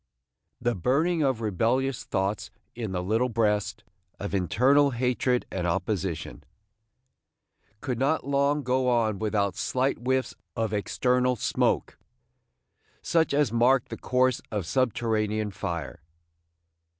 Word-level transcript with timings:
The 0.59 0.73
burning 0.73 1.21
of 1.21 1.41
rebellious 1.41 2.03
thoughts 2.03 2.49
in 2.73 2.91
the 2.91 3.03
little 3.03 3.29
breast, 3.29 3.83
of 4.19 4.33
internal 4.33 4.89
hatred 4.89 5.45
and 5.51 5.67
opposition, 5.67 6.43
could 7.81 7.99
not 7.99 8.25
long 8.25 8.63
go 8.63 8.89
on 8.89 9.19
without 9.19 9.55
slight 9.55 9.99
whiffs 9.99 10.33
of 10.55 10.73
external 10.73 11.35
smoke, 11.35 11.99
such 13.03 13.31
as 13.31 13.53
mark 13.53 13.89
the 13.89 13.95
course 13.97 14.41
of 14.51 14.65
subterranean 14.65 15.51
fire. 15.51 16.01